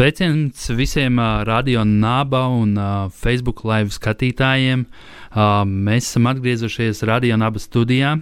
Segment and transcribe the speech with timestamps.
[0.00, 4.86] Sveiciens visiem uh, radio naba un uh, Facebook live skatītājiem.
[5.28, 8.14] Uh, mēs esam atgriezušies radio naba studijā.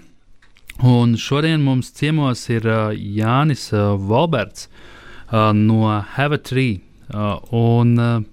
[0.82, 6.80] Un šodien mums ciemos ir uh, Jānis uh, Volberts uh, no Have a Tree.
[7.14, 8.26] Uh, un uh,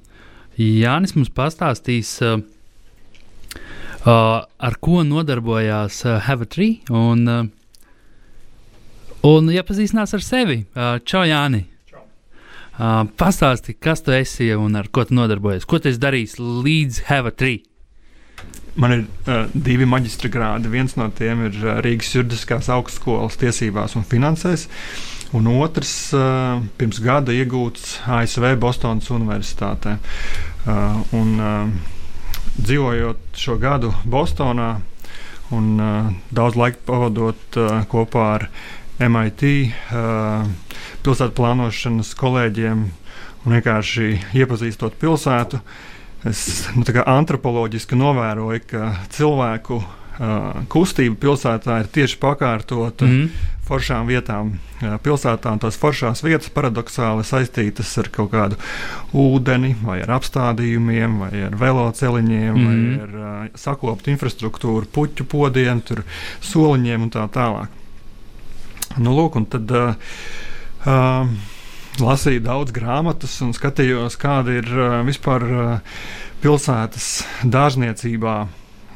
[0.57, 2.41] Jānis mums pastāstīs, uh,
[4.09, 6.81] uh, ar ko nodarbojās uh, Have a Tree.
[6.89, 7.45] Un, uh,
[9.21, 10.63] un iepazīstinās ar sevi.
[10.73, 11.67] Uh, čau, Jāni!
[12.75, 15.63] Uh, pastāsti, kas tu esi un ar ko tu nodarbojies.
[15.63, 17.61] Ko tu esi darījis līdz Have a Tree?
[18.75, 20.71] Man ir uh, divi maģistra grādi.
[20.73, 24.67] Viens no tiem ir uh, Rīgas juridiskās augstskolas tiesībās un finansēs,
[25.39, 29.95] un otrs uh, pirms gada iegūts ASV Bostonas Universitātē.
[30.65, 31.95] Uh, un, uh,
[32.59, 34.73] dzīvojot šo gadu Bostonā
[35.55, 38.49] un uh, daudz laika pavadot uh, kopā ar
[38.99, 40.45] MIT uh,
[41.03, 42.85] pilsētu plānošanas kolēģiem
[43.45, 45.59] un vienkārši iepazīstot pilsētu.
[46.25, 53.27] Es nu, antropoloģiski novēroju, ka cilvēku uh, kustība pilsētā ir tieši pakārtota mm.
[53.67, 54.55] foršām vietām.
[54.79, 58.59] Uh, pilsētā tās foršās vietas paradoxāli saistītas ar kaut kādu
[59.13, 62.65] ūdeni, vai ar apstādījumiem, vai ar veloceliņiem, mm.
[62.65, 65.83] vai ar uh, sakoptu infrastruktūru, puķu podiem,
[66.41, 67.84] soliņiem un tā tālāk.
[68.97, 69.93] Nu, lūk, un tad uh,
[70.85, 71.29] uh,
[72.01, 75.95] lasīju daudz grāmatas un skatījos, kāda ir uh, vispār uh,
[76.43, 77.09] pilsētas
[77.43, 78.41] dārzniecībā.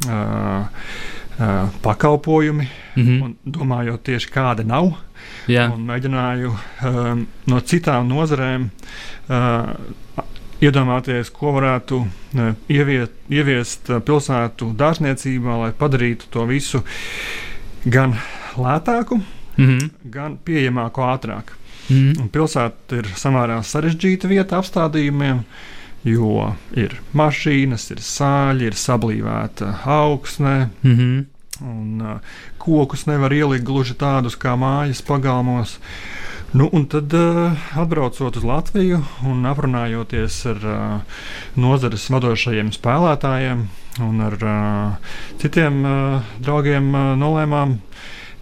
[0.07, 3.23] Uh, Uh, pakalpojumi, mm -hmm.
[3.23, 4.91] un domājot tieši kāda nav.
[5.47, 5.69] Jā.
[5.71, 8.65] Mēģināju uh, no citām nozarēm
[9.29, 9.69] uh,
[10.61, 16.83] iedomāties, ko varētu uh, ieviet, ieviest uh, pilsētu dārzniecībā, lai padarītu to visu
[17.85, 18.17] gan
[18.57, 19.21] lētāku,
[19.59, 19.89] mm -hmm.
[20.11, 21.55] gan pieejamāku ātrāk.
[21.89, 22.29] Mm -hmm.
[22.29, 25.43] Pilsēta ir samērā sarežģīta vieta apstādījumiem.
[26.03, 31.25] Jo ir mašīnas, ir sāļi, ir sablīvēta augsne, mm -hmm.
[31.61, 32.19] un uh,
[32.57, 35.79] kokus nevar ielikt gluži tādus kā mājas pagalmos.
[36.53, 41.01] Nu, un tad, uh, atbraucot uz Latviju un aprunājoties ar uh,
[41.55, 43.67] nozares vadošajiem spēlētājiem
[44.01, 47.77] un ar uh, citiem uh, draugiem, uh, nolēmām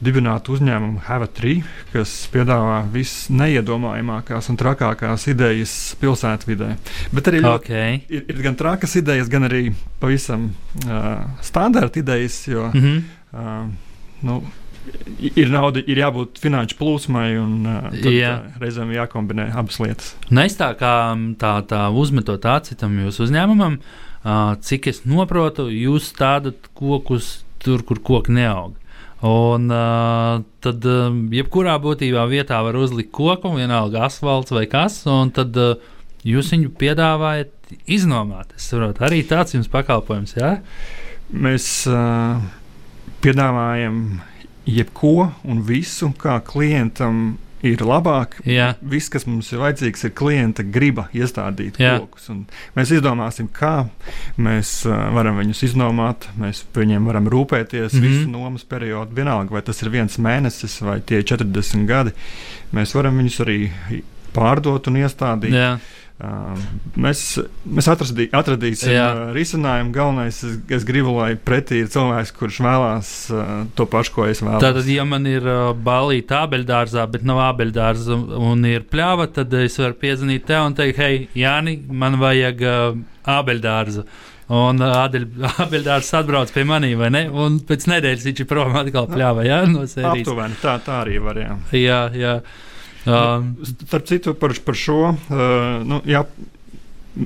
[0.04, 1.56] dibināt uzņēmumu Have3,
[1.94, 6.70] kas piedāvā visneiedomājamākās un trakākās idejas pilsētvidē.
[7.16, 8.00] Bet arī okay.
[8.10, 9.72] ir, ir gan trakas idejas, gan arī
[10.02, 10.52] pavisam
[10.86, 12.44] uh, standarta idejas.
[12.48, 13.04] Jo, mm -hmm.
[13.34, 13.70] uh,
[14.22, 14.42] nu,
[15.36, 18.34] ir nauda, ir jābūt finanšu plūsmai, un uh, Jā.
[18.38, 20.16] uh, reizēm jākombinē abas lietas.
[20.30, 20.94] Nes tā kā
[21.40, 27.84] tā, tā uzmetot aci tam jūsu uzņēmumam, uh, cik es saprotu, jūs tādat kokus tur,
[27.84, 28.76] kur koki neaug.
[29.26, 35.32] Un uh, tad, uh, jebkurā būtībā vietā var uzlikt koku, vienalga asfalts vai kas, un
[35.34, 35.74] tad uh,
[36.28, 38.54] jūs viņu piedāvājat iznomāt.
[38.58, 40.60] Es saprotu, arī tāds jums pakalpojums, jā?
[41.34, 42.38] Mēs uh,
[43.26, 44.22] piedāvājam
[44.70, 48.38] jebko un visu, kā klientam ir labāk.
[48.46, 48.72] Jā.
[48.82, 51.98] Viss, kas mums ir vajadzīgs, ir klienta griba iestādīt Jā.
[52.02, 52.30] kokus.
[52.78, 53.88] Mēs izdomāsim, kā
[54.38, 56.30] mēs uh, varam viņus iznomāt.
[56.38, 58.08] Mēs par viņiem varam rūpēties mm -hmm.
[58.08, 59.16] visu nomas periodu.
[59.18, 62.12] Vienalga, vai tas ir viens mēnesis vai tie 40 gadi.
[62.74, 63.60] Mēs varam viņus arī
[64.34, 65.54] pārdot un iestādīt.
[65.54, 65.78] Jā.
[66.18, 67.20] Mēs
[67.70, 69.92] mēs atradī, atradīsim uh, risinājumu.
[69.94, 73.12] Galvenais, es, es gribu, lai pretī ir cilvēks, kurš vēlās
[73.78, 74.64] to pašu, ko es vēlos.
[74.64, 75.46] Tātad, ja man ir
[75.86, 81.04] balīta abeļdārzā, bet nav abeļdārza un ir pļāva, tad es varu piezvanīt tev un teikt,
[81.04, 82.66] hei, Jāni, man vajag
[83.38, 84.08] abeļdārzu.
[84.58, 87.26] Un abeļdārs atbrauc pie manis, vai ne?
[87.30, 90.24] Un pēc nedēļas viņš ir prom atkal pļāvā, jā, no sērijas.
[90.24, 91.58] Aptuveni, tā, tā arī var, jā.
[91.76, 92.38] Jā, jā.
[93.06, 93.46] Uh,
[93.86, 95.38] Starp citu, par, par šo uh,
[95.86, 96.24] nu, jā,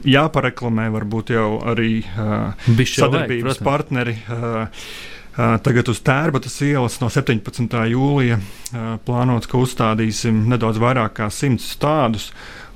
[0.08, 4.20] jāpareklamē varbūt jau arī uh, sadarbības vajag, partneri.
[4.28, 4.84] Uh,
[5.32, 7.72] Uh, tagad uz Tērbatas ielas no 17.
[7.88, 12.26] jūlija uh, plānots, ka uzstādīsim nedaudz vairāk kā 100 stādus.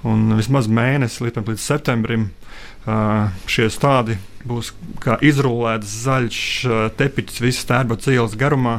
[0.07, 4.15] Un vismaz mēnesi līdz, septembrim uh, šie stādi
[4.47, 4.71] būs
[5.03, 6.39] kā izrullēts zaļš
[6.95, 8.77] tepiķis visas Tērbatas ielas garumā.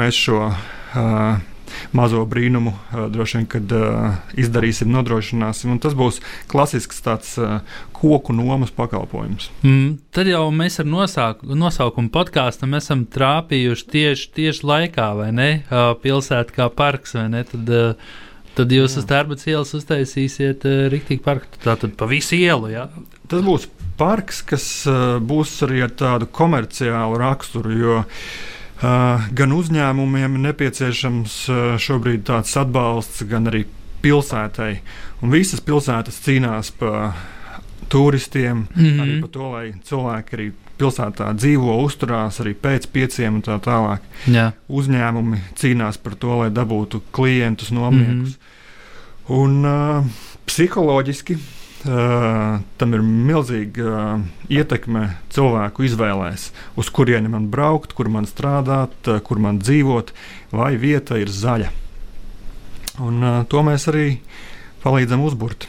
[0.00, 1.44] mēs šo uh,
[1.96, 5.76] mazo brīnumu uh, droši vien, kad uh, izdarīsim, nodrošināsim.
[5.82, 7.60] Tas būs klasisks tāds uh,
[7.96, 9.50] koku nomas pakalpojums.
[9.64, 15.50] Mm, tad jau mēs ar nosauku, nosaukumu podkāstam esam trāpījuši tieši, tieši laikā, vai ne?
[16.02, 17.44] Pilsēta kā parks, vai ne?
[17.48, 17.74] Tad,
[18.54, 19.00] Tad jūs jā.
[19.02, 21.48] uz Tērbatas ielas uztaisīsiet uh, rīktīgi parku.
[21.64, 22.70] Tātad pa visu ielu.
[22.70, 22.84] Jā?
[23.26, 23.66] Tas būs
[23.98, 27.78] parks, kas uh, būs arī ar tādu komerciālu raksturu.
[27.80, 31.36] Jo Uh, gan uzņēmumiem nepieciešams
[31.80, 33.64] šobrīd tāds atbalsts, gan arī
[34.04, 34.72] pilsētai.
[35.22, 37.14] Un visas pilsētas cīnās par
[37.88, 39.00] turistiem, mm -hmm.
[39.02, 44.02] arī par to, lai cilvēki arī pilsētā dzīvo, uzturās arī pēc pieciem un tā tālāk.
[44.26, 44.52] Jā.
[44.68, 48.34] Uzņēmumi cīnās par to, lai dabūtu klientus, nomniekus.
[48.34, 48.52] Mm -hmm.
[49.26, 50.04] Un uh,
[50.46, 51.38] psiholoģiski
[51.84, 55.02] Uh, tam ir milzīga uh, ietekme
[55.34, 56.46] cilvēku izvēlēs,
[56.80, 60.14] uz kurieni man braukt, kur man strādāt, uh, kur man dzīvot,
[60.56, 61.68] vai vieta ir zaļa.
[63.04, 64.06] Un, uh, to mēs arī
[64.80, 65.68] palīdzam uzbūvēt.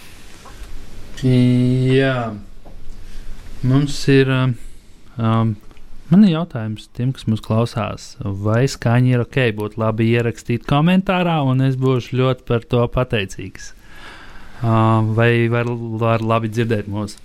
[1.27, 2.17] Jā,
[3.67, 4.31] mums ir.
[5.19, 5.55] Um,
[6.05, 11.39] Man ir jautājums tiem, kas mums klausās, vai skaņa ir ok, būtu labi ierakstīt komentārā,
[11.41, 13.73] un es būšu ļoti par to pateicīgs
[14.61, 15.69] vai var,
[15.99, 17.17] var labi dzirdēt mūs.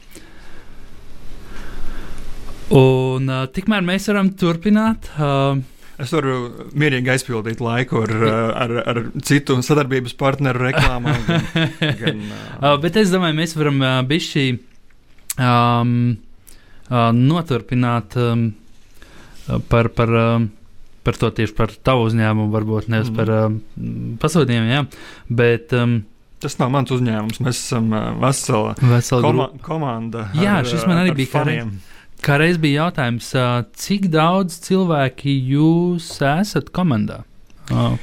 [2.70, 5.10] Un uh, tikmēr mēs varam turpināt.
[5.18, 5.58] Uh,
[6.00, 6.34] Es varu
[6.80, 8.12] mierīgi aizpildīt laiku ar,
[8.62, 11.26] ar, ar citu sadarbības partneru reklāmām.
[11.80, 12.22] Gan, gan,
[12.56, 14.46] uh, bet es domāju, mēs varam uh, bišķi
[15.36, 15.92] um,
[16.88, 18.46] uh, noturpināt um,
[19.68, 20.48] par, par, um,
[21.04, 23.20] par to tieši par tavu uzņēmumu, varbūt nevis mm.
[23.20, 23.60] par um,
[24.22, 24.88] pasūtījumiem.
[25.42, 26.00] Bet um,
[26.40, 27.40] Tas nav mans uzņēmums.
[27.44, 27.90] Mēs esam
[28.22, 30.30] vesela, vesela koma komanda.
[30.38, 31.74] Jā, ar, šis man arī bija faniem.
[32.24, 33.28] Kā reiz bija jautājums,
[33.80, 37.22] cik daudz cilvēki jūs esat komandā?
[37.72, 37.96] Oh.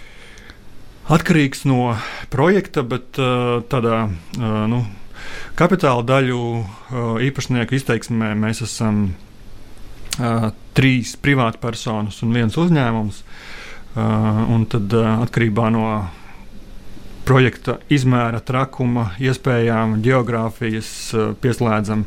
[1.14, 1.96] Atkarīgs no
[2.34, 3.18] projekta, bet
[3.72, 4.00] tādā
[4.38, 4.82] nu,
[5.58, 6.42] kapitāla daļu
[7.28, 9.06] īpašnieku izteiksmē mēs esam
[10.78, 13.22] trīs privātpersonas un viens uzņēmums.
[13.98, 15.86] Un tad atkarībā no
[17.28, 22.06] projekta izmēra, trakuma, iespējām, geogrāfijas eh, pieslēdzam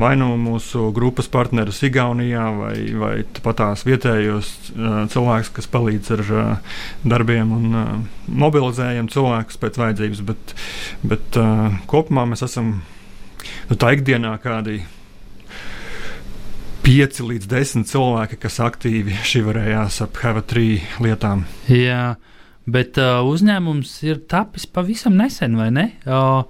[0.00, 6.24] vai nu mūsu grupas partnerus Igaunijā, vai, vai patās vietējos eh, cilvēkus, kas palīdz ar
[6.28, 6.78] eh,
[7.08, 10.24] darbiem un mobilizējam cilvēkus pēc vajadzības.
[10.28, 10.56] Bet,
[11.02, 11.38] bet
[11.90, 12.80] kopumā mēs esam
[13.70, 14.82] nu, tā ikdienā kādi
[16.84, 21.46] 5 līdz 10 cilvēki, kas aktīvi šī varējās ap HV3 lietām.
[21.72, 22.16] Jā.
[22.70, 25.86] Bet uh, uzņēmums ir tapis pavisam nesen, vai ne?
[26.04, 26.42] Uh,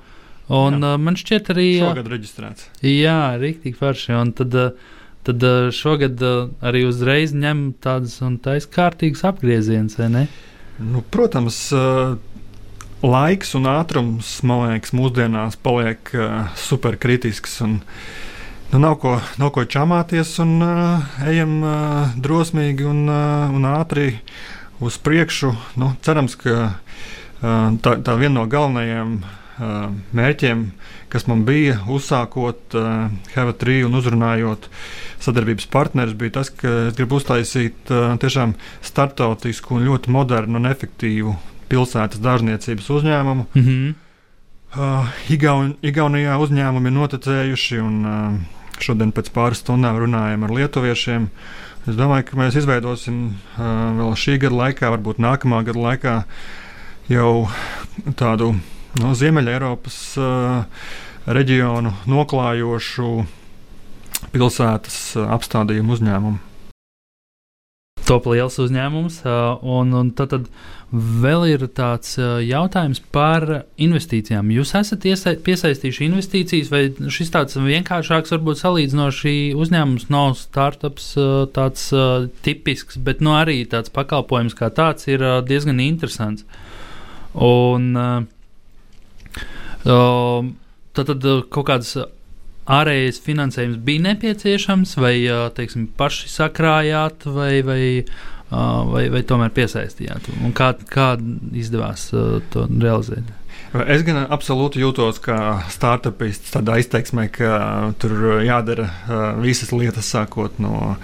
[0.53, 0.95] un jā.
[0.95, 1.69] uh, man šķiet arī.
[1.81, 2.71] Uh, šogad reģistrēts.
[2.85, 4.17] Jā, rīktīgi forši.
[4.19, 4.97] Un tad, uh,
[5.29, 10.27] tad uh, šogad uh, arī uzreiz ņem tādas un tādas kārtīgas apgrieziens, vai ne?
[10.81, 11.69] Nu, protams.
[11.77, 12.19] Uh,
[13.01, 17.55] Laiks un ātrums, man liekas, mūsdienās paliek uh, superkritisks.
[17.65, 17.79] Un,
[18.75, 24.11] nu, nav, ko, nav ko čamāties, un uh, ejam uh, drosmīgi un, uh, un ātri
[24.81, 25.53] uz priekšu.
[25.81, 26.73] Nu, cerams, ka
[27.41, 29.21] tā, tā viena no galvenajiem
[30.17, 30.65] mērķiem,
[31.13, 34.69] kas man bija uzsākot uh, HV3 un uzrunājot
[35.21, 38.55] sadarbības partnerus, bija tas, ka es gribu uztaisīt uh, tiešām
[38.87, 41.35] startautisku un ļoti modernu un efektīvu
[41.71, 43.47] pilsētas dārzniecības uzņēmumu.
[43.55, 43.93] Mm -hmm.
[44.79, 51.29] uh, Igaun, Igaunijā uzņēmumi ir noticējuši, un uh, šodien pēc pāris stundām runājam ar lietuviešiem.
[51.89, 53.63] Es domāju, ka mēs izveidosim uh,
[54.01, 56.17] vēl šī gada laikā, varbūt nākamā gada laikā
[57.11, 57.33] jau
[58.21, 58.53] tādu
[59.01, 60.85] no Ziemeļa Eiropas uh,
[61.31, 63.11] reģionu noklājošu
[64.35, 66.50] pilsētas apstādījumu uzņēmumu
[68.11, 69.23] top liels uzņēmums.
[69.63, 70.49] Un, un tad, tad
[70.91, 73.47] vēl ir tāds jautājums par
[73.81, 74.51] investīcijām.
[74.55, 76.83] Jūs esat iesa, piesaistījuši investīcijas, vai
[77.15, 81.13] šis tāds vienkāršāks, varbūt salīdzinoši uzņēmums nav startups
[81.55, 81.87] tāds
[82.47, 86.47] tipisks, bet nu, arī tāds pakalpojums kā tāds ir diezgan interesants.
[87.39, 87.93] Un,
[89.87, 91.95] tad, tad kaut kādas
[92.71, 95.15] ārējais finansējums bija nepieciešams, vai
[95.57, 97.83] teiksim, paši sakrājāt, vai, vai,
[98.51, 100.31] vai, vai tomēr piesaistījāt?
[100.41, 101.13] Un kā, kā
[101.57, 102.09] izdevās
[102.55, 103.37] to realizēt?
[103.71, 105.39] Es gan absolūti jūtos kā
[105.71, 107.53] startupists, tādā izteiksmē, ka
[108.03, 108.89] tur jādara
[109.39, 110.97] visas lietas, sākot no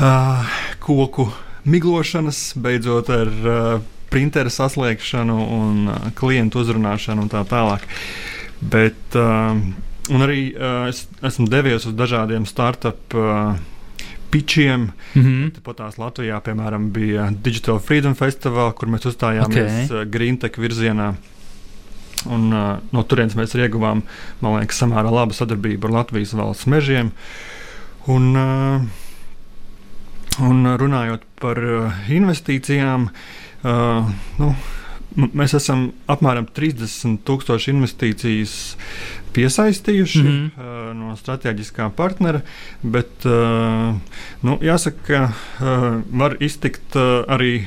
[0.00, 1.28] uh, koku
[1.68, 7.84] miglošanas, beidzot ar uh, printeru saslēgšanu un uh, klientu uzrunāšanu un tā tālāk.
[8.60, 9.60] Bet uh,
[10.10, 13.54] Un arī uh, es esmu devies uz dažādiem startup uh,
[14.30, 14.90] pičiem.
[15.14, 15.50] Mm -hmm.
[15.58, 20.10] Tāpat tās Latvijā, piemēram, bija Digital Freedom Festival, kur mēs uzstājāmies okay.
[20.10, 21.14] Grīnteka virzienā.
[22.26, 24.02] Un, uh, no turienes mēs arī ieguvām,
[24.40, 27.12] man liekas, samērā labu sadarbību ar Latvijas valsts mežiem.
[28.06, 28.82] Un, uh,
[30.50, 33.08] un runājot par uh, investīcijām,
[33.64, 34.54] uh, nu,
[35.16, 38.54] mēs esam apmēram 30 tūkstoši investīcijas
[39.34, 40.94] piesaistījuši mm -hmm.
[40.98, 42.40] no strateģiskā partnera,
[42.82, 43.24] bet
[44.42, 47.66] nu, jāsaka, ka var iztikt arī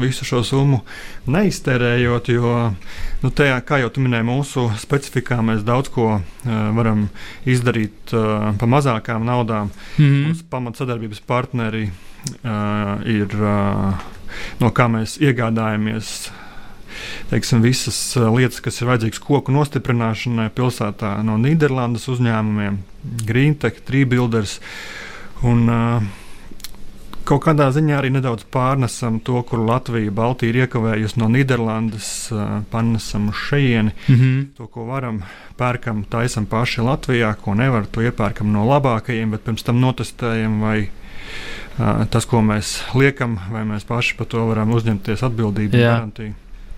[0.00, 0.80] visu šo summu
[1.26, 2.74] neiztērējot, jo,
[3.22, 7.08] nu, tajā, kā jau minēji, mūsu specifikā mēs daudz ko varam
[7.46, 8.10] izdarīt
[8.58, 9.70] pa mazākām naudām.
[9.98, 10.28] Mm -hmm.
[10.28, 11.90] Mūsu pamatsadarbības partneri
[13.04, 13.28] ir,
[14.60, 16.30] no kā mēs iegādājamies
[17.30, 22.82] teiksim, visas eh, lietas, kas ir vajadzīgas koku nostiprināšanai pilsētā no Nīderlandes uzņēmumiem,
[23.28, 24.60] Greentech, Treebuilders.
[25.44, 26.12] Un, uh,
[27.24, 32.58] Kaut kādā ziņā arī nedaudz pārnesam to, kur Latvija, Baltija ir iekavējusi no Nīderlandes, uh,
[32.68, 33.94] panesam uz šejieni.
[34.08, 34.42] Mm -hmm.
[34.58, 35.22] To, ko varam,
[35.56, 40.88] pērkam, taisam paši Latvijā, ko nevar, to iepērkam no labākajiem, bet pirms tam notestējam, vai
[41.78, 45.76] uh, tas, ko mēs liekam, vai mēs paši par to varam uzņemties atbildību.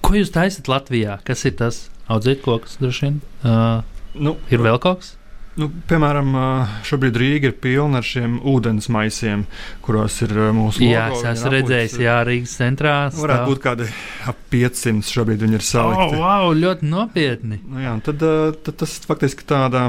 [0.07, 1.19] Ko jūs taisat Latvijā?
[1.27, 3.15] Kas ir tas audzēt kokus droši vien?
[3.43, 3.81] Uh,
[4.15, 5.17] nu, ir vēl kaut kas?
[5.57, 6.35] Nu, piemēram,
[6.85, 9.47] šobrīd Rīga ir pilna ar šiem ūdens maisiem,
[9.83, 10.91] kuros ir mūsu monēta.
[10.93, 12.97] Jā, es esmu redzējis, jā, Rīgas centrā.
[13.09, 13.23] Stāv.
[13.25, 13.87] Varētu būt kādi
[14.29, 16.19] ap 500 šobrīd viņi ir salikti.
[16.21, 17.63] Oh, wow, ļoti nopietni.
[17.65, 18.27] Nu, jā, tad,
[18.69, 19.89] tad tas faktiski tāda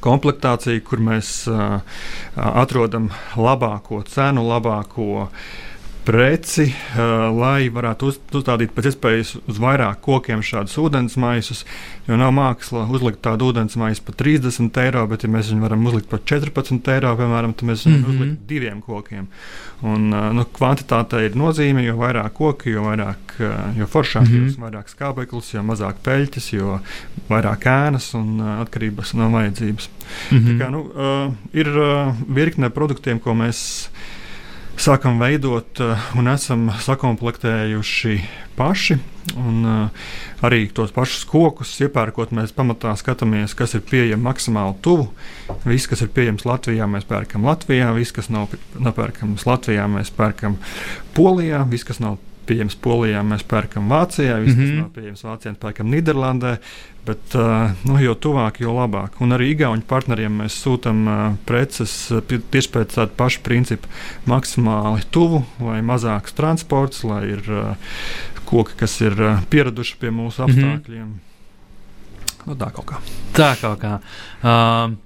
[0.00, 1.82] komplektācija, kur mēs uh,
[2.38, 5.50] atrodam labāko cenu, labāko uh,
[6.10, 11.62] preci, uh, lai varētu uz, uzstādīt pēc iespējas uz vairāk kokiem šādus ūdens maisus.
[12.08, 15.86] Jo nav māksla uzlikt tādu ūdens maisu par 30 eiro, bet, ja mēs viņu varam
[15.86, 18.16] uzlikt par 14 eiro, piemēram, tad mēs varam mm -hmm.
[18.16, 19.28] uzlikt diviem kokiem.
[19.86, 24.34] Un, uh, nu, kvantitāte ir nozīme, jo vairāk koki, jo, vairāk, uh, jo foršāk, mm
[24.34, 24.54] -hmm.
[24.56, 26.80] jo vairāk skābeklis, jo mazāk peļķes, jo
[27.28, 29.90] vairāk ēnas un atkarības no vajadzības.
[30.30, 30.58] Mm -hmm.
[30.58, 30.80] Tā kā, nu,
[31.52, 31.66] ir
[32.34, 33.88] virkne produktiem, ko mēs
[34.80, 38.14] sākam veidot uh, un esam sakomplektējuši
[38.56, 38.96] paši.
[39.36, 40.06] Un, uh,
[40.46, 45.10] arī tos pašus kokus iepērkot, mēs pamatā skatāmies, kas ir pieejams maksimāli tuvu.
[45.66, 50.56] Viss, kas ir pieejams Latvijā, mēs pērkam Latvijā, viss, kas nav nopērkams Latvijā, mēs pērkam
[51.16, 52.18] Polijā, viss, kas nav
[52.50, 54.70] pieejams Polijā, mēs pērkam Vācijā, viss, mm -hmm.
[54.70, 56.56] kas nav pieejams Vācijā, pērkam Nīderlandē.
[57.06, 59.16] Bet, uh, nu, jo tuvāk, jo labāk.
[59.24, 61.94] Un arī Igaunijas partneriem mēs sūtām uh, preces
[62.28, 63.88] tieši pēc tāda paša principa.
[64.28, 67.94] Maksimāli tuvu, lai mazāks transports, lai ir uh,
[68.44, 70.50] koki, kas ir uh, pieraduši pie mūsu mhm.
[70.50, 71.06] apstākļiem.
[71.06, 72.46] Mm -hmm.
[72.46, 73.00] nu, tā kaut kā.
[73.32, 73.96] Tā kaut kā.
[74.44, 74.96] Uh,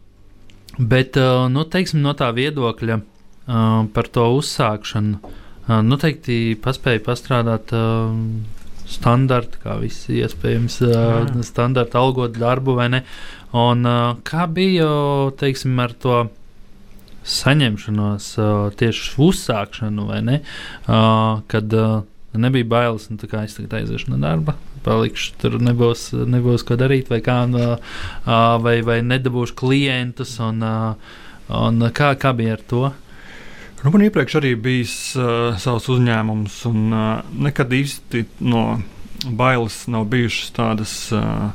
[0.79, 5.19] bet uh, nu, teiksim, no tā viedokļa uh, par to uzsākšanu.
[5.69, 7.73] Noteikti paspēja pastrādāt
[8.95, 13.01] standarta, kā viss iespējams, uh, standarta algot darbu vai ne.
[13.57, 13.87] Un,
[14.27, 14.89] kā bija
[15.41, 16.25] teiksim, ar to
[17.25, 18.27] saņemšanos,
[18.81, 20.41] tieši uzsākšanu, vai ne?
[20.85, 21.77] Kad
[22.35, 24.57] nebija bailes, nu, kā es tagad aiziešu no darba.
[24.85, 27.39] Palikšu, tur nebūs, nebūs ko darīt, vai, kā,
[28.61, 30.35] vai, vai nedabūšu klientus.
[30.45, 30.61] Un,
[31.49, 32.85] un kā, kā bija ar to?
[33.85, 38.81] Nu, man iepriekš arī bija uh, savs uzņēmums, un uh, nekad īsti no
[39.29, 41.51] bailes nav bijušas tādas, uh,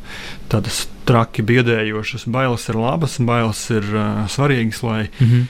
[0.51, 2.27] tādas traki biedējošas.
[2.29, 5.47] Bailes ir labas, bailes ir uh, svarīgas, lai mm -hmm.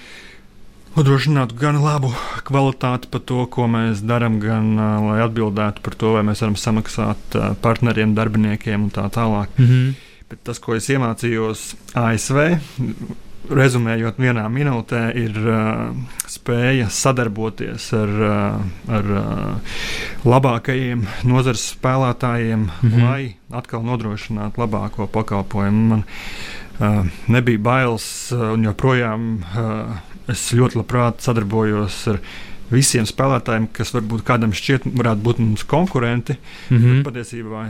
[0.95, 2.13] nodrošinātu gan labu
[2.47, 6.55] kvalitāti par to, ko mēs darām, gan uh, lai atbildētu par to, vai mēs varam
[6.55, 9.47] samaksāt partneriem, darbiniekiem un tā tālāk.
[9.57, 9.93] Mm -hmm.
[10.29, 12.55] Bet tas, ko es iemācījos ASV,
[13.49, 15.89] rezumējot vienā minūtē, ir uh,
[16.29, 19.79] spēja sadarboties ar, uh, ar uh,
[20.27, 23.03] labākajiem nozares spēlētājiem, mm -hmm.
[23.03, 25.87] lai atkal nodrošinātu labāko pakalpojumu.
[25.89, 29.97] Man uh, nebija bailes, uh, un joprojām uh,
[30.29, 32.21] es ļoti labprāt sadarbojos ar
[32.69, 36.37] visiem spēlētājiem, kas varbūt kādam šķiet, varētu būt mums konkurenti.
[36.69, 37.03] Mm -hmm.
[37.03, 37.67] Patiesībā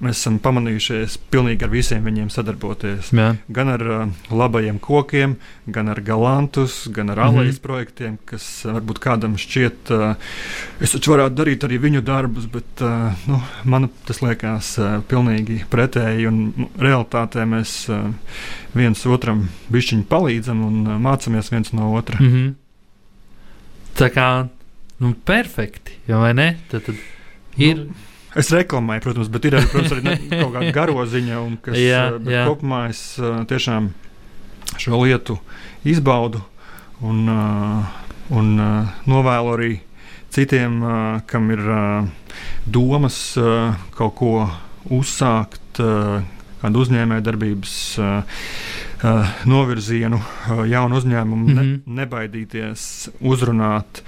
[0.00, 3.10] mēs esam pamanījušies pilnīgi ar visiem viņiem sadarboties.
[3.16, 3.32] Jā.
[3.52, 7.38] Gan ar uh, labajiem kokiem, gan ar galantus, gan ar mm -hmm.
[7.40, 10.14] alejas projektiem, kas uh, varbūt kādam šķiet, uh,
[10.80, 15.64] es taču varētu darīt arī viņu darbus, bet uh, nu, man tas liekas uh, pilnīgi
[15.70, 16.26] pretēji.
[16.26, 18.12] Un nu, realitātē mēs uh,
[18.74, 22.18] viens otram bišķiņi palīdzam un uh, mācāmies viens no otra.
[22.20, 22.54] Mm -hmm.
[23.94, 24.48] Tā kā
[24.98, 26.56] nu, perfekti, vai ne?
[26.68, 26.94] Tad, tad
[27.56, 27.76] ir.
[27.76, 32.02] Nu, Es reklamēju, protams, bet ir arī, protams, arī kaut kāda garoziņa, un kas jā,
[32.30, 32.44] jā.
[32.46, 33.00] kopumā es
[33.50, 33.90] tiešām
[34.78, 35.38] šo lietu
[35.84, 36.42] izbaudu.
[37.00, 37.84] un, uh,
[38.30, 38.50] un
[39.08, 39.70] novēlu arī
[40.30, 40.82] citiem,
[41.26, 41.60] kam ir
[42.66, 43.16] domas
[43.96, 44.50] kaut ko
[44.90, 45.80] uzsākt,
[46.60, 47.74] kādu uzņēmējdarbības
[49.48, 50.20] novirzienu,
[50.68, 51.56] jaunu uzņēmumu, mm -hmm.
[51.56, 51.94] ne, Mhm.
[52.00, 54.02] nebaidīties uzrunāt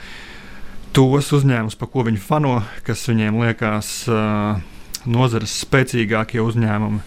[0.97, 4.61] tos uzņēmumus, pa ko viņi fano, kas viņiem liekas uh,
[5.09, 7.01] nozares spēcīgākie uzņēmumi.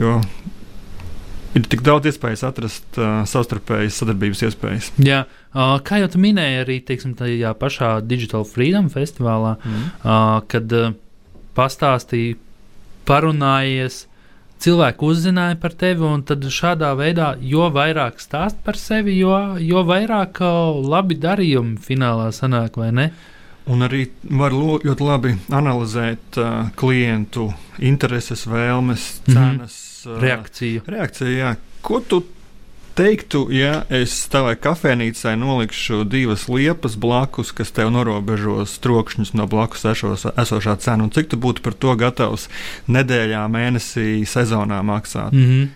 [0.00, 0.18] Jo
[1.52, 4.90] ir tik daudz iespējas atrast uh, savstarpējas sadarbības iespējas.
[5.04, 9.84] Jā, uh, kā jau minēji, arī teiksim, tajā pašā Digital Freedom festivālā, Mm.
[10.04, 10.94] uh, kad uh,
[11.56, 12.38] pastāstīji,
[13.08, 14.06] parunājies.
[14.62, 19.82] Cilvēki uzzināja par tevi, un tad šādā veidā, jo vairāk stāst par sevi, jo, jo
[19.88, 23.08] vairāk uh, labi darījumi finālā sanāk, vai ne?
[23.70, 24.04] Un arī
[24.38, 29.34] var ļoti labi analizēt uh, klientu intereses, vēlmes, Mhm.
[29.34, 29.76] cenas,
[30.06, 30.82] uh, Reakciju.
[30.86, 31.34] reakciju.
[31.38, 31.56] Jā.
[31.82, 32.22] Ko tu
[32.94, 39.84] teiktu, ja es tavai kafejnīcai nolikšu divas liepas blakus, kas tev norobežos trokšņus no blakus
[39.92, 42.48] ešos, esošā cena, un cik tu būtu par to gatavs
[42.92, 45.32] nedēļā, mēnesī, sezonā maksāt?
[45.32, 45.70] Mm -hmm.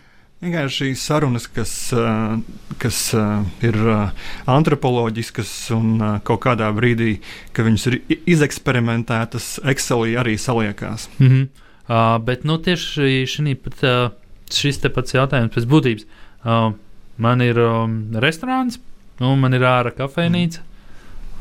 [0.44, 2.38] Vienkārši sarunas, kas, uh,
[2.78, 4.10] kas uh, ir uh,
[4.46, 7.20] antropoloģiskas un kaut kādā brīdī,
[7.52, 11.08] kad viņas ir izeksperimentētas, Excelī arī saliekās.
[11.18, 11.48] Mm -hmm.
[11.88, 14.10] uh, bet nu, tieši šī
[14.52, 16.04] šis te pats jautājums pēc būtības.
[16.44, 16.72] Uh,
[17.18, 18.78] man ir um, restorāns,
[19.20, 20.60] un man ir ārā kafejnīca,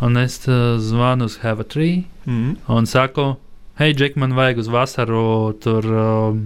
[0.06, 2.56] un es uh, zvanu uz Have a Tree Mm.
[2.74, 3.36] un saku,
[3.78, 6.40] hei, Džek, man vajag uz vasaru tur um,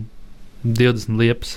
[0.65, 1.53] 20 liepas.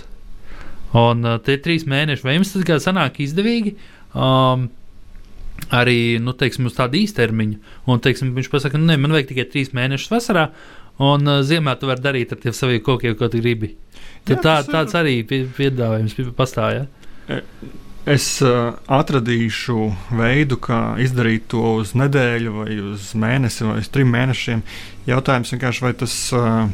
[0.95, 3.73] Un uh, tie trīs mēneši, vai jums tas kā sanāk izdevīgi?
[4.15, 4.69] Um,
[5.75, 7.59] arī, nu, teiksim, uz tādu īstermiņu.
[7.91, 10.47] Un, teiksim, viņš pasaka, nu, nē, man vajag tikai trīs mēnešus vasarā,
[11.03, 13.73] un uh, ziemā tu vari darīt ar tiem saviem kokiem, ko tu gribi.
[14.29, 16.77] Jā, tā, tas ir- tāds arī pie- piedāvājums pie- pastāv.
[16.77, 16.87] Ja?
[18.03, 19.77] Es uh, atradīšu
[20.19, 24.65] veidu, kā izdarīt to uz nedēļu, vai uz mēnesi, vai uz trim mēnešiem.
[25.07, 26.65] Jautājums vienkārši, vai tas uh,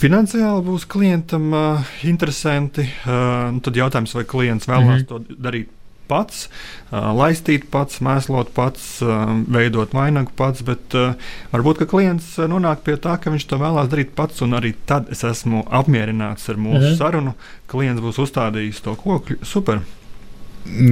[0.00, 2.86] finansiāli būs klientam uh, interesanti.
[3.04, 5.08] Nu tad jautājums, vai klients vēlās mm -hmm.
[5.36, 5.68] to darīt
[6.10, 6.48] pats,
[6.90, 11.14] uh, laistīt pats, mēslot pats, uh, veidot vainagu pats, bet uh,
[11.54, 14.74] varbūt ka klients uh, nonāk pie tā, ka viņš to vēlās darīt pats, un arī
[14.90, 16.98] tad es esmu apmierināts ar mūsu Mhm.
[16.98, 17.34] sarunu.
[17.70, 19.40] Klients būs uzstādījis to kokļu.
[19.46, 19.80] Super!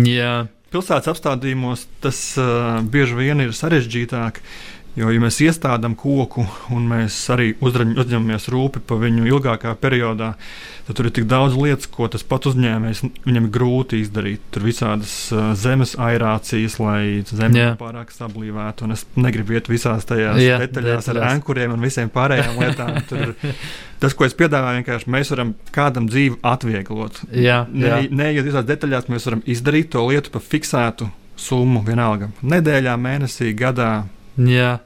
[0.09, 4.43] Jā, Pilsētas apstādījumos tas uh, bieži vien ir sarežģītāk.
[4.99, 6.43] Jo, ja mēs iestādām koku
[6.75, 10.33] un mēs arī uzņemamies rūpi par viņu ilgākā periodā,
[10.89, 14.41] tad tur ir tik daudz lietas, ko tas pats uzņēmējs viņam ir grūti izdarīt.
[14.51, 17.69] Tur visādas uh, zemes aerācijas, lai zeme Jā.
[17.79, 18.89] pārāk sablīvētu.
[18.97, 21.37] Es negribu iet visās tajās Jā, detaļās ar detaļās.
[21.37, 22.99] ankuriem un visiem pārējām lietām.
[23.13, 23.37] Tur,
[24.03, 27.23] tas, ko es piedāvāju, vienkārši mēs varam kādam dzīvi atvieglot.
[27.31, 27.61] jā.
[27.71, 31.07] Ne- Neiet visās detaļās, mēs varam izdarīt to lietu par fiksētu
[31.39, 32.33] summu vienalga.
[32.43, 33.93] Nedēļā, mēnesī, gadā
[34.39, 34.79] jā.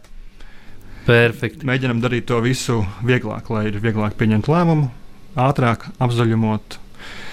[1.07, 1.67] Perfekti.
[1.67, 4.91] mēģinam darīt to visu vieglāk, lai ir vieglāk pieņemt lēmumu,
[5.37, 6.79] ātrāk apzaļumot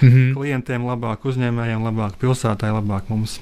[0.01, 0.33] Mhm.
[0.33, 3.39] klientiem, labāk uzņēmējiem, labāk pilsētai, labāk mums.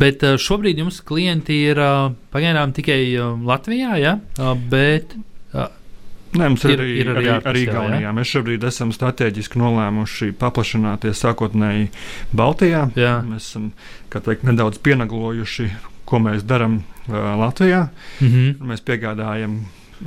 [0.00, 4.16] Bet uh, šobrīd jums klienti ir uh, pagaidām tikai uh, Latvijā, ja?
[4.70, 5.14] bet
[6.30, 8.10] Nē, mums ir, Ir- arī, ir arī arī, arī Igaunijā.
[8.14, 11.88] Mēs šobrīd esam strateģiski nolēmuši paplašināties sākotnēji
[12.38, 12.84] Baltijā.
[12.94, 13.16] Jā.
[13.26, 13.72] Mēs esam
[14.14, 15.66] teikt, nedaudz pienaglojuši,
[16.06, 17.88] ko mēs darām uh, Latvijā.
[18.20, 18.64] mhm.
[18.70, 19.60] Mēs piegādājam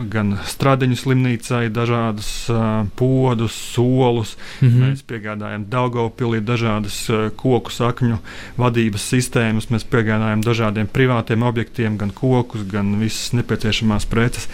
[0.09, 4.33] gan strādiņu slimnīcai dažādus uh, podus, solus.
[4.61, 4.79] Mhm.
[4.81, 8.17] Mēs piegādājam Daugopilī dažādas uh, koku sakņu
[8.57, 9.69] vadības sistēmas.
[9.69, 14.49] Mēs piegādājam dažādiem privātiem objektiem gan kokus, gan visas nepieciešamās preces.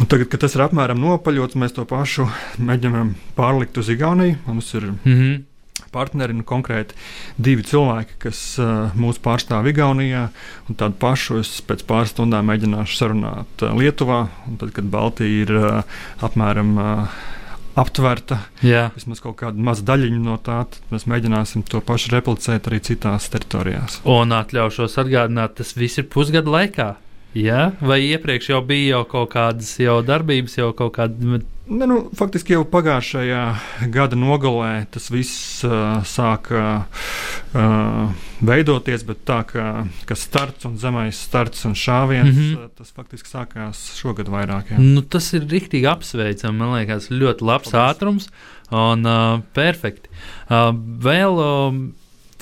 [0.00, 2.24] Un tagad, kad tas ir apmēram nopaļots, mēs to pašu
[2.60, 4.38] mēģinām pārlikt uz Igauniju.
[4.46, 5.49] Mums ir Mhm.
[5.94, 6.96] Partneri, nu, konkrēti
[7.40, 10.28] divi cilvēki, kas uh, mūs pārstāv Igaunijā.
[10.68, 14.22] un Tādu pašu es pēc pāris stundām mēģināšu sarunāt uh, Lietuvā.
[14.60, 17.20] Tad, kad Baltija ir uh, apmēram uh,
[17.78, 18.88] aptverta, Jā.
[18.96, 23.30] vismaz kaut kāda maza daļiņa no tā, tad mēs mēģināsim to pašu replicēt arī citās
[23.32, 24.00] teritorijās.
[24.08, 26.90] Un atļaušos atgādināt, tas viss ir pusgada laikā.
[27.36, 27.70] Jā?
[27.78, 31.38] Vai iepriekš jau bija jau kaut kādas jau darbības, jau kaut kāda.
[31.70, 33.42] Ne, nu, faktiski jau pagājušajā
[33.94, 36.62] gada nogalē tas viss uh, sāka
[37.54, 39.66] uh, veidoties, bet tā kā
[40.08, 42.48] ka starts un zemais starts un šāviens, mm.
[42.48, 42.72] -hmm.
[42.78, 44.74] tas faktiski sākās šogad vairāk.
[44.74, 44.80] Jā.
[44.82, 46.58] Nu, tas ir rīktīgi apsveicami.
[46.58, 47.94] Man liekas, ļoti labs Paldies.
[47.94, 48.28] ātrums
[48.70, 50.10] un uh, perfekti.
[50.50, 51.78] Uh, vēl uh,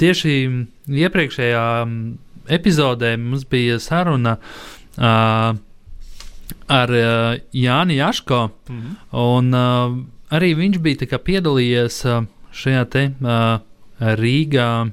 [0.01, 8.51] tieši iepriekšējā um, epizodē mums bija saruna uh, ar uh, Jāni Jaško.
[8.69, 8.95] Mm -hmm.
[9.11, 9.99] Un uh,
[10.31, 13.61] arī viņš bija piedalījies uh, šajā te uh,
[14.01, 14.91] Rīgā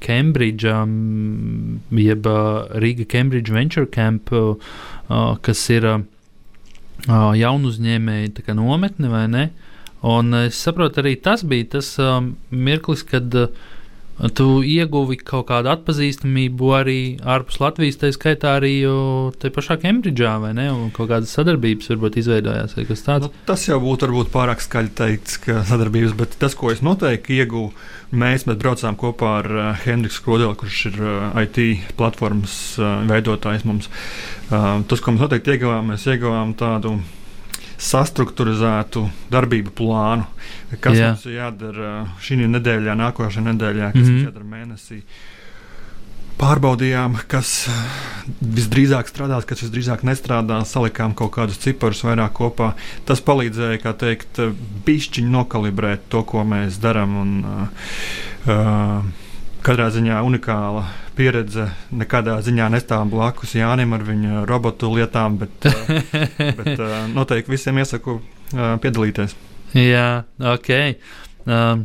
[0.00, 4.54] Cambridge, um, jeb uh, Riga Cambridge Venture Camp, uh,
[5.42, 6.02] kas ir uh,
[7.34, 9.50] jaunu uzņēmēju nometne, vai ne?
[10.02, 13.48] Un es saprotu, arī tas bija tas um, mirklis, kad uh,
[14.18, 18.72] Tu ieguvi kaut kādu atpazīstamību arī ārpus Latvijas, tā skaitā arī
[19.38, 20.66] te pašā Kembridžā, vai ne?
[20.74, 23.28] Un kaut kādas sadarbības varbūt izveidojās, vai kas tāds.
[23.28, 27.38] Nu, tas jau būtu varbūt pārāk skaļi teikts, ka sadarbības, bet tas, ko es noteikti
[27.38, 27.70] ieguvu,
[28.10, 33.68] mēs, mēs braucām kopā ar uh, Hendriks Krodeli, kurš ir uh, IT platformas uh, veidotājs
[33.70, 33.86] mums.
[34.50, 36.96] Uh, tas, ko mēs noteikti ieguvām, mēs ieguvām tādu
[37.78, 40.26] sastruktūrizētu darbību plānu,
[40.82, 41.10] kas Jā.
[41.12, 41.90] mums ir jādara
[42.22, 44.24] šī nedēļā, nākošajā nedēļā, kas mm -hmm.
[44.26, 45.02] jādara mēnesī.
[46.38, 47.68] Pārbaudījām, kas
[48.38, 52.74] visdrīzāk strādās, kas visdrīzāk nestrādās, salikām kaut kādus ciparus vairāk kopā.
[53.04, 54.38] Tas palīdzēja, kā teikt,
[54.86, 57.16] pišķiņi nokalibrēt to, ko mēs darām.
[57.42, 57.66] Uh,
[58.46, 59.02] uh,
[59.66, 60.86] katrā ziņā unikāla
[61.18, 61.68] pieredze.
[61.90, 65.68] Nekādā ziņā nestāvam blakus Jānim ar viņa robotu lietām, bet,
[66.60, 68.20] bet noteikti visiem iesaku
[68.54, 69.34] piedalīties.
[69.76, 70.70] Jā, ok.
[71.48, 71.82] Uh,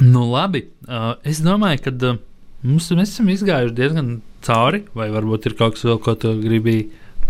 [0.00, 0.68] nu, labi.
[0.86, 2.20] Uh, es domāju, ka uh,
[2.62, 4.12] mums, mēs esam izgājuši diezgan
[4.44, 6.76] cauri, vai varbūt ir kaut kas vēl, ko tu gribi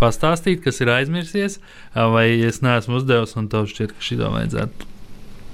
[0.00, 1.60] pastāstīt, kas ir aizmirsies,
[1.94, 4.88] vai es neesmu uzdevis, un tev šķiet, ka šī to vajadzētu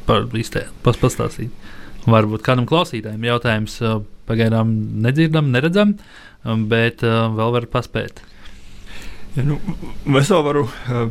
[0.08, 1.52] par, iztē, pas, pastāstīt.
[2.06, 3.76] Varbūt kādam klausītājam jautājums
[4.30, 4.72] pagaidām
[5.04, 5.96] nedzirdam, neredzam,
[6.70, 8.22] bet vēl var paspēt.
[9.36, 9.60] Ja, nu,
[10.18, 11.02] es vēl varu uh,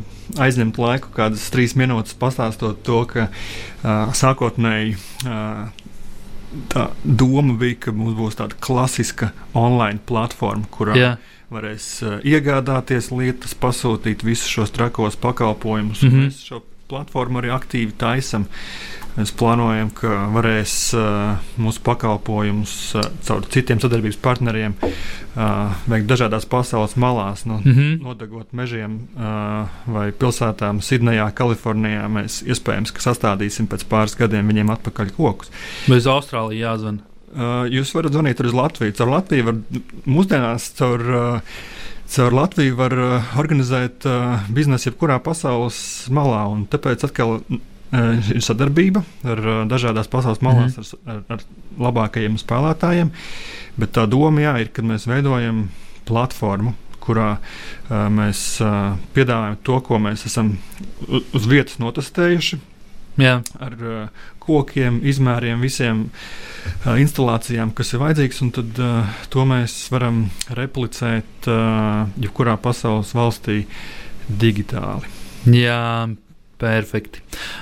[0.44, 5.70] aizņemt laiku, kādas trīs minūtes, pastāstot to, ka uh, sākotnēji uh,
[6.74, 11.14] tā doma bija, ka mums būs tāda klasiska online platforma, kurā Jā.
[11.54, 16.04] varēs uh, iegādāties lietas, pasūtīt visus šos trakos pakalpojumus.
[16.04, 16.28] Mm -hmm.
[16.28, 18.50] Mēs šo platformu arī aktīvi taisam.
[18.50, 20.74] Uh, Mēs plānojam, ka varēs
[21.60, 22.76] mūsu pakalpojumus
[23.28, 24.78] caur citiem sadarbības partneriem
[25.92, 27.98] veikt dažādās pasaules malās, no, mm -hmm.
[28.06, 28.96] nodegot mežiem
[29.88, 32.08] vai pilsētām Sidnejā, Kalifornijā.
[32.08, 35.52] Mēs iespējams sastādīsim pēc pāris gadiem viņiem atpakaļ kokus.
[35.88, 37.02] Bez Austrālijas jāzvan.
[37.70, 38.94] Jūs varat zvanīt uz Latviju.
[38.94, 39.56] Caur Latviju var
[40.06, 41.42] mūsdienās caur.
[42.10, 42.94] Caur Latviju var
[43.38, 47.36] organizēt uh, biznesu jebkurā pasaules malā, un tāpēc atkal
[47.92, 51.10] ir sadarbība ar dažādās pasaules malās, mm -hmm.
[51.10, 51.46] ar, ar,
[51.80, 53.10] labākajiem spēlētājiem.
[53.78, 55.70] Bet tā doma jā, ir, ka mēs veidojam
[56.06, 60.58] platformu, kurā uh, mēs uh, piedāvājam to, ko mēs esam
[61.10, 62.60] uz vietas notestējuši.
[63.20, 63.40] Jā.
[63.60, 69.76] Ar uh, kokiem, izmēriem, visiem uh, instalācijām, kas ir vajadzīgs, un tad uh, to mēs
[69.94, 73.64] varam replicēt uh, jebkurā pasaules valstī
[74.30, 75.10] digitāli.
[75.50, 76.08] Jā,
[76.60, 77.22] Perfekti.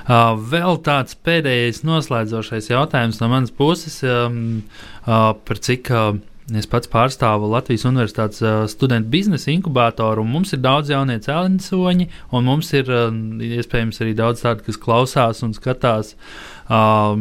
[0.09, 4.63] Uh, vēl tāds pēdējais noslēdzošais jautājums no manas puses, um,
[5.05, 6.15] uh, par cik uh,
[6.57, 12.09] es pats pārstāvu Latvijas Universitātes uh, studentu biznesa inkubātoru, un mums ir daudz jaunie cēloņi,
[12.33, 13.11] un mums ir uh,
[13.59, 16.15] iespējams arī daudz tādu, kas klausās un skatās,
[16.71, 17.19] uh,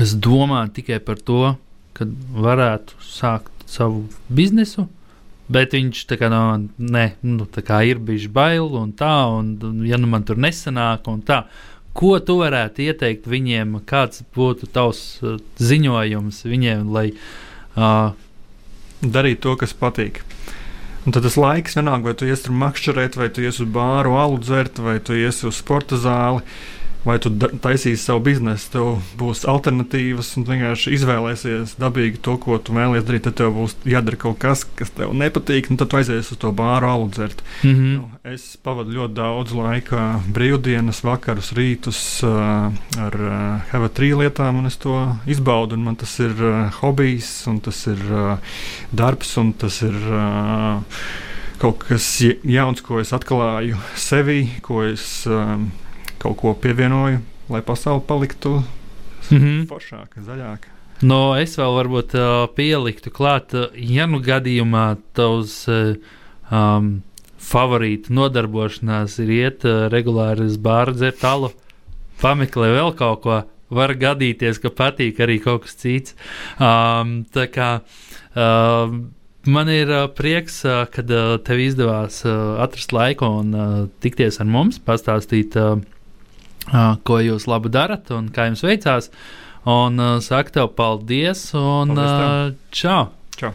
[0.00, 1.54] kas domā tikai par to,
[1.96, 4.88] ka varētu sākt savu biznesu
[5.52, 6.42] Bet viņš tā kā, no,
[6.78, 10.40] ne, nu, tā kā ir bijis bail un tā, un, un ja nu man tur
[10.42, 11.44] nesanāk, un tā.
[11.96, 18.10] Ko tu varētu ieteikt viņiem, kāds būtu tavs uh, ziņojums viņiem, lai uh,
[19.00, 20.24] darītu to, kas patīk?
[21.06, 24.16] Un tad tas laiks, vienalga, vai tu iesi tur makšķerēt, vai tu iesi uz bāru,
[24.18, 26.42] alu dzert, vai tu iesi uz sporta zāli
[27.06, 28.86] vai tu taisīsi savu biznesu, tev
[29.20, 33.26] būs alternatīvas, un vienkārši izvēlēsies dabīgi to, ko tu vēlies darīt.
[33.28, 36.50] Tad tev būs jādara kaut kas, kas tev nepatīk, un tad tu aizies uz to
[36.56, 37.42] bāru alu dzert.
[37.62, 37.94] Mm -hmm.
[38.00, 44.66] nu, es pavadu ļoti daudz laika, brīvdienas, vakarus, rītus uh, ar uh, HV3 lietām, un
[44.66, 45.76] es to izbaudu.
[45.76, 48.38] Man tas ir uh, hobijs, un tas ir uh,
[48.92, 49.94] darbs, un tas ir.
[49.94, 50.82] Uh,
[51.56, 55.70] Kaut kas jauns, ko es atklāju sevi, ko es um,
[56.26, 57.20] kaut ko pievienoju,
[57.52, 58.62] lai pasaule paliktu
[59.30, 59.66] mm -hmm.
[59.70, 60.72] foršāka, zaļāka.
[61.02, 65.96] No, es vēl varbūt uh, pieliktu klāt, uh, ja nu gadījumā tavs uh,
[66.50, 67.02] um,
[67.38, 71.52] favorītu nodarbošanās ir iet uh, regulāri uz bāru, dzert alu,
[72.22, 73.42] pameklē vēl kaut ko.
[73.68, 76.14] Var gadīties, ka patīk arī kaut kas cits.
[76.62, 78.94] Um, tā kā uh,
[79.44, 84.38] man ir uh, prieks, uh, ka uh, tev izdevās uh, atrast laiku un uh, tikties
[84.40, 85.80] ar mums, pastāstīt uh,
[87.06, 89.10] ko jūs labi darat un kā jums veicās.
[89.66, 93.08] Un uh, saku tev paldies un paldies uh, čau!
[93.34, 93.54] čau.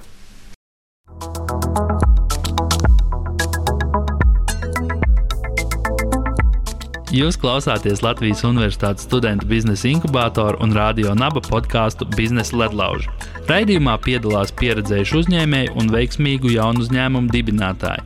[7.11, 13.09] Jūs klausāties Latvijas Universitātes studentu biznesa inkubātoru un radio naba podkāstu Biznesa ledlauži.
[13.49, 18.05] Raidījumā piedalās pieredzējuši uzņēmēji un veiksmīgu jaunu uzņēmumu dibinātāji.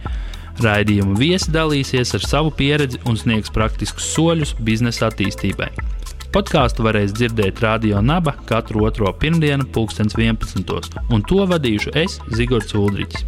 [0.63, 5.67] Raidījuma viesi dalīsies ar savu pieredzi un sniegs praktiskus soļus biznesa attīstībai.
[6.35, 11.03] Podkāstu varēs dzirdēt Radio Naba katru otro pirmdienu, 2011.
[11.11, 13.23] un to vadīšu es, Zigorts Ulrichs.